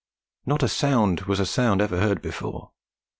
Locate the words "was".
1.25-1.39